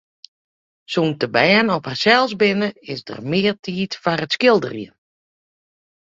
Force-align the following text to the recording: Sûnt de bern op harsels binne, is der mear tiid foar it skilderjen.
Sûnt 0.93 1.15
de 1.21 1.27
bern 1.35 1.67
op 1.77 1.85
harsels 1.89 2.33
binne, 2.41 2.69
is 2.93 3.01
der 3.07 3.19
mear 3.31 3.55
tiid 3.63 3.91
foar 4.01 4.19
it 4.25 4.33
skilderjen. 4.35 4.95